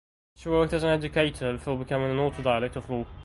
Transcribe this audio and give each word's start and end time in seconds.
She 0.35 0.49
worked 0.49 0.73
as 0.73 0.81
an 0.81 0.89
educator 0.89 1.53
before 1.53 1.77
becoming 1.77 2.09
an 2.09 2.17
autodidact 2.17 2.75
of 2.75 2.89
law. 2.89 3.05